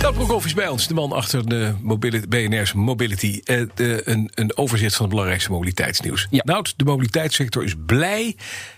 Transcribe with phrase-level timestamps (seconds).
[0.00, 3.40] Dat is bij ons, de man achter de mobility, BNR's Mobility.
[3.44, 6.26] Eh, de, een, een overzicht van het belangrijkste mobiliteitsnieuws.
[6.30, 6.42] Ja.
[6.44, 8.36] Nout, de mobiliteitssector is blij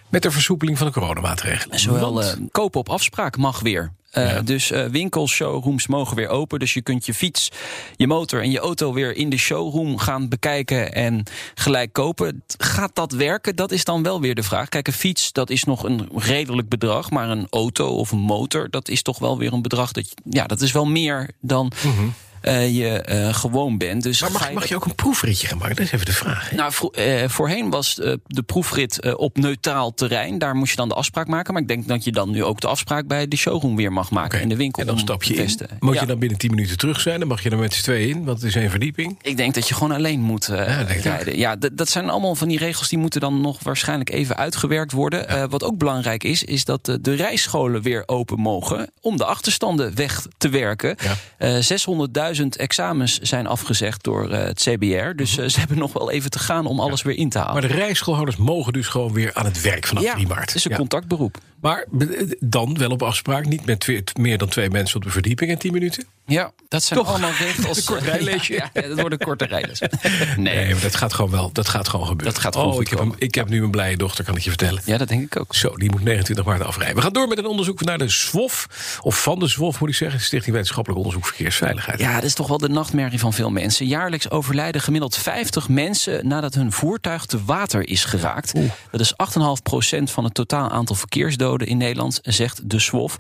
[0.09, 1.79] met de versoepeling van de coronamaatregelen.
[1.79, 3.93] Zowel Want- eh, kopen op afspraak mag weer.
[4.13, 4.41] Eh, Ja.
[4.43, 6.59] Dus eh, winkels, showrooms mogen weer open.
[6.59, 7.51] Dus je kunt je fiets,
[7.97, 11.23] je motor en je auto weer in de showroom gaan bekijken en
[11.55, 12.43] gelijk kopen.
[12.59, 13.57] Gaat dat werken?
[13.57, 14.69] Dat is dan wel weer de vraag.
[14.69, 17.11] Kijk, een fiets, dat is nog een redelijk bedrag.
[17.11, 19.93] Maar een auto of een motor, dat is toch wel weer een bedrag.
[19.93, 21.73] Dat, ja, dat is wel meer dan
[22.43, 24.03] eh, je uh, gewoon bent.
[24.03, 24.55] Dus mag, je...
[24.55, 25.77] mag ook een proefritje gaan maken?
[25.77, 26.53] Dat is even de vraag.
[26.53, 27.95] Nou, eh, voorheen was
[28.27, 30.39] de proefrit op neutraal terrein.
[30.39, 31.53] Daar moest je dan de afspraak maken.
[31.53, 34.11] Maar ik denk dat je dan nu ook de afspraak bij de showroom weer mag
[34.11, 34.41] maken.
[34.41, 34.83] In de winkel.
[34.83, 35.59] En dan stap je in.
[35.79, 37.19] Moet je dan binnen 10 minuten terug zijn?
[37.19, 39.19] Dan mag je er met z'n tweeën in, want het is één verdieping.
[39.23, 41.39] Ik denk dat je gewoon alleen moet rijden.
[41.39, 45.51] Ja, dat zijn allemaal van die regels die moeten dan nog waarschijnlijk even uitgewerkt worden.
[45.51, 48.91] Wat ook belangrijk is, is dat de rijscholen weer open mogen.
[49.01, 50.97] om de achterstanden weg te werken.
[51.39, 55.17] 600.000 duizend examens zijn afgezegd door eh, het CBR.
[55.17, 55.43] Dus mhm.
[55.43, 57.53] eh, ze hebben nog wel even te gaan om alles weer in te halen.
[57.53, 60.41] Maar de rijschoolhouders mogen dus gewoon weer aan het werk vanaf ja, 3 maart.
[60.41, 61.39] Het is een contactberoep.
[61.61, 62.07] Maar eh,
[62.41, 65.73] dan wel op afspraak, niet met meer dan twee mensen op de verdieping en 10
[65.73, 66.05] minuten?
[66.27, 67.09] Ja, dat zijn Toch?
[67.09, 67.77] allemaal regels.
[67.77, 68.53] Een kort rijleesje.
[68.63, 69.81] Ja, ja, dat wordt een korte rijles.
[70.37, 71.53] Nee, Nee, maar dat gaat gewoon wel.
[71.53, 72.35] Dat gaat gewoon gebeuren.
[72.35, 73.21] Dat gaat gewoon oh, goed ik heb, een, komen.
[73.21, 74.83] ik heb nu een blije dochter, kan ik je vertellen.
[74.85, 75.55] Ja, dat denk ik ook.
[75.55, 76.97] Zo, die moet 29 maart afrijden.
[76.97, 78.67] We gaan door met een onderzoek naar de SWOF.
[79.03, 80.21] Of van de SWOF moet ik zeggen.
[80.21, 81.99] Stichting Wetenschappelijk Onderzoek Verkeersveiligheid.
[82.01, 83.87] Ja, dat is toch wel de nachtmerrie van veel mensen.
[83.87, 88.53] Jaarlijks overlijden gemiddeld 50 mensen nadat hun voertuig te water is geraakt.
[88.91, 93.17] Dat is 8,5% van het totaal aantal verkeersdoden in Nederland, zegt de SWOF.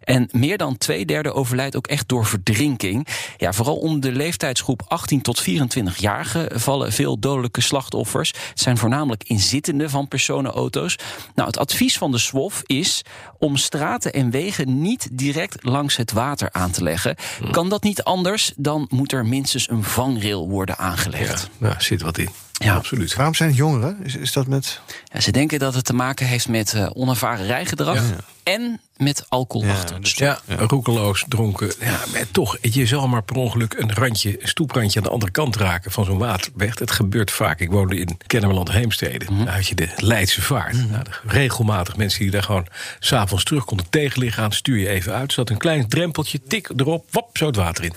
[0.00, 3.06] En meer dan twee derde overlijdt ook echt door verdrinking.
[3.36, 8.28] Ja, vooral onder de leeftijdsgroep 18 tot 24-jarigen vallen veel dodelijke slachtoffers.
[8.48, 10.96] Het zijn voornamelijk inzittenden van personenauto's.
[11.34, 13.02] Nou, het advies van de SWOF is
[13.38, 17.16] om straten en wegen niet direct langs het water aan te leggen.
[17.50, 21.48] Kan dat niet anders, dan moet er minstens een vangrail worden Ja, aangelegd.
[21.58, 22.28] nou, zit wat in.
[22.64, 22.74] Ja.
[22.74, 23.14] absoluut.
[23.14, 23.98] Waarom zijn het jongeren?
[24.02, 24.80] Is, is dat met...
[25.12, 28.16] Ja, ze denken dat het te maken heeft met eh, onervaren rijgedrag Ja.
[28.42, 30.00] en met alcohol Ja, achter.
[30.00, 31.72] dus- Ja, roekeloos, dronken.
[31.80, 35.32] Ja, maar toch, je zal maar per ongeluk een randje, een stoeprandje aan de andere
[35.32, 36.78] kant raken van zo'n waterweg.
[36.78, 37.60] Het gebeurt vaak.
[37.60, 39.24] Ik woonde in Kennemerland Heemstede.
[39.44, 40.90] Daar had je de Leidse vaart.
[40.90, 42.66] Nou, de- regelmatig mensen die daar gewoon
[42.98, 45.32] s'avonds terug konden tegenliggen aan, stuur je even uit.
[45.32, 47.92] Zat een klein drempeltje, tik erop, wap, zo het water in.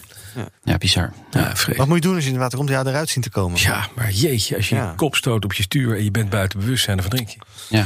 [0.64, 1.14] Ja, bizar.
[1.32, 2.70] Ja, Wat moet je doen als je in het water komt?
[2.70, 3.60] Ja, eruit zien te komen.
[3.62, 4.90] Ja, maar jeetje, als je Ja.
[4.90, 7.38] je kop stoot op je stuur en je bent buiten bewustzijn, dan verdrink je.
[7.70, 7.86] Ja.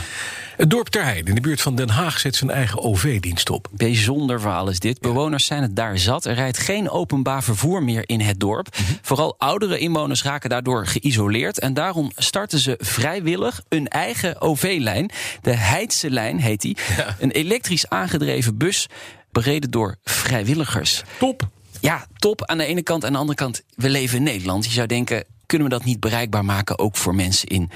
[0.58, 3.68] Het dorp Ter Heide in de buurt van Den Haag zet zijn eigen OV-dienst op.
[3.72, 5.00] Bijzonder verhaal is dit.
[5.02, 6.26] Bewoners zijn het daar zat.
[6.26, 8.68] Er rijdt geen openbaar vervoer meer in het dorp.
[8.78, 8.92] Mhm.
[9.02, 11.60] Vooral oudere inwoners raken daardoor geïsoleerd.
[11.60, 15.10] En daarom starten ze vrijwillig een eigen OV-lijn.
[15.42, 16.78] De Heidse lijn heet die.
[17.20, 18.88] Een elektrisch aangedreven bus
[19.32, 21.04] bereden door vrijwilligers.
[21.20, 21.48] Top.
[21.82, 23.06] Ja, top aan de ene kant.
[23.06, 24.66] Aan de andere kant, we leven in Nederland.
[24.66, 26.80] Je zou denken, kunnen we dat niet bereikbaar maken...
[26.80, 27.70] ook voor mensen in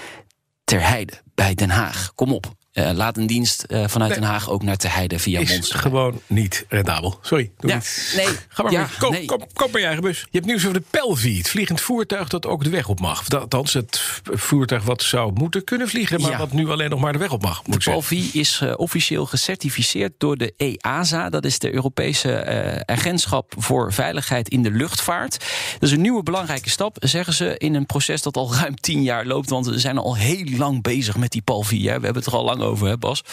[0.63, 2.11] Ter Heide, bij Den Haag?
[2.15, 2.53] Kom op.
[2.71, 4.19] Eh, laat een dienst eh, vanuit Nee.
[4.19, 5.79] Den Haag ook naar Ter Heide via is Monster.
[5.79, 7.19] gewoon niet rendabel.
[7.21, 8.13] Sorry, doe Ja, niet.
[8.15, 8.89] nee, Ga maar ja, mee.
[8.99, 9.25] Koop, nee.
[9.25, 10.19] koop, koop maar je eigen bus.
[10.19, 13.29] Je hebt nieuws over de Pelvi, het vliegend voertuig dat ook de weg op mag.
[13.29, 16.21] Althans, het voertuig wat zou moeten kunnen vliegen...
[16.21, 16.37] maar Ja.
[16.37, 17.89] wat nu alleen nog maar de weg op mag, moet De.
[17.91, 21.29] Palvi is eh, officieel gecertificeerd door de EASA.
[21.29, 25.37] Dat is de Europese agentschap voor veiligheid in de luchtvaart.
[25.73, 29.03] Dat is een nieuwe belangrijke stap, zeggen ze, in een proces dat al ruim tien
[29.03, 29.49] jaar loopt.
[29.49, 31.77] Want we zijn al heel lang bezig met die Palvi.
[31.87, 31.99] Hè.
[31.99, 33.23] We hebben het er al lang over, hè Bas?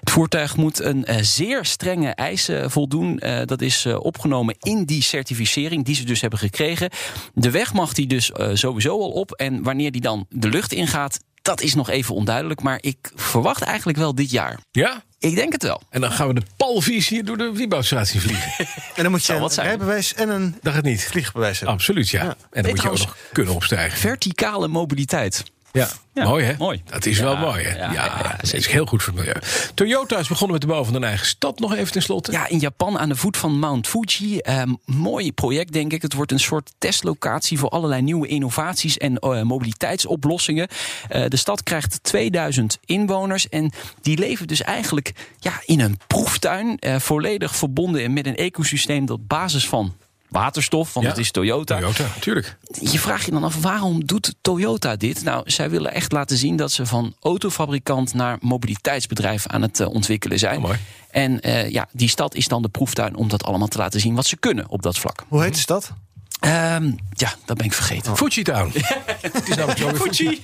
[0.00, 3.18] Het voertuig moet een eh, zeer strenge eisen voldoen.
[3.18, 6.90] Eh, dat is eh, opgenomen in die certificering die ze dus hebben gekregen.
[7.34, 9.32] De weg mag die dus sowieso al op.
[9.32, 12.62] En wanneer die dan de lucht ingaat, dat is nog even onduidelijk.
[12.62, 14.58] Maar ik verwacht eigenlijk wel dit jaar.
[14.70, 15.02] Ja?
[15.18, 15.82] Ik denk het wel.
[15.90, 18.52] En dan gaan we de Palvi's hier door de Wiebouwstraat zien vliegen.
[18.96, 19.66] En dan moet je een wat zijn.
[19.66, 21.04] rijbewijs en een Dat gaat niet.
[21.04, 21.76] vliegbewijs hebben.
[21.76, 22.36] Absoluut, ja.
[22.50, 23.98] En dan moet je ook nog kunnen opstijgen.
[23.98, 25.42] Verticale mobiliteit.
[25.72, 25.88] Ja.
[26.14, 26.54] Ja, mooi hè?
[26.58, 26.82] mooi.
[26.84, 27.92] Dat is Ja, wel mooi hè?
[27.92, 29.40] Ja, dat is heel goed voor het milieu.
[29.74, 32.32] Toyota is begonnen met de bouw van een eigen stad nog even tenslotte.
[32.32, 34.38] Ja, in Japan aan de voet van Mount Fuji.
[34.38, 36.02] Eh, mooi project, denk ik.
[36.02, 40.68] Het wordt een soort testlocatie voor allerlei nieuwe innovaties en eh, mobiliteitsoplossingen.
[41.08, 43.72] Eh, de stad krijgt 2000 inwoners en
[44.02, 46.78] die leven dus eigenlijk ja, in een proeftuin.
[46.78, 49.94] eh, volledig verbonden met een ecosysteem dat op basis van
[50.32, 51.12] waterstof, want Ja.
[51.12, 51.78] het is Toyota.
[51.78, 52.56] Toyota, natuurlijk.
[52.80, 55.22] Je vraagt je dan af, waarom doet Toyota dit?
[55.24, 59.88] Nou, zij willen echt laten zien dat ze van autofabrikant naar mobiliteitsbedrijf aan het eh,
[59.88, 60.56] ontwikkelen zijn.
[60.56, 60.78] Oh, mooi.
[61.10, 64.14] En eh, ja, die stad is dan de proeftuin om dat allemaal te laten zien
[64.14, 65.24] wat ze kunnen op dat vlak.
[65.28, 65.92] Hoe heet de stad?
[66.40, 68.16] Ehm, ja, dat ben ik vergeten.
[68.16, 68.72] Fuji Town.
[69.20, 70.42] Het is namelijk zo Fuji.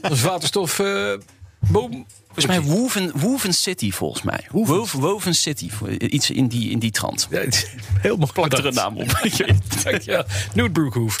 [0.00, 0.78] Dat is waterstof.
[0.78, 1.12] eh
[1.60, 2.06] boom.
[2.24, 4.46] Volgens mij Woven, Woven City, volgens mij.
[4.50, 7.26] Woven, Woven City, voor- iets in die, in die trant.
[7.30, 7.44] Ja,
[8.00, 8.32] heel mooi.
[8.32, 9.06] Plak er een naam op.
[10.54, 11.16] Noot Broekhoef.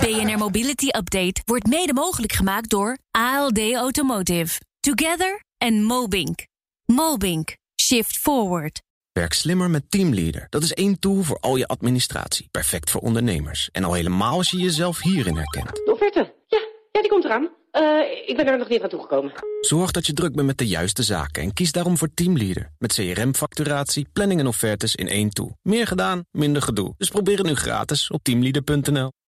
[0.00, 4.60] BNR Mobility Update wordt mede mogelijk gemaakt door ALD Automotive.
[4.80, 6.46] Together and Mobink.
[6.86, 7.56] Mobink.
[7.82, 8.82] Shift forward.
[9.12, 10.46] Werk slimmer met Teamleader.
[10.48, 12.48] Dat is één tool voor al je administratie.
[12.50, 13.68] Perfect voor ondernemers.
[13.72, 15.70] En al helemaal als je jezelf hierin herkent.
[15.74, 16.34] De offerte?
[16.46, 16.58] Ja,
[16.92, 17.48] ja, die komt eraan.
[17.70, 17.82] Eh,
[18.26, 19.32] ik ben er nog niet aan toegekomen.
[19.60, 22.70] Zorg dat je druk bent met de juiste zaken en kies daarom voor Teamleader.
[22.78, 25.56] Met CRM-facturatie, planning en offertes in één tool.
[25.62, 26.94] Meer gedaan, minder gedoe.
[26.96, 29.10] Dus probeer het nu gratis op teamleader.nl.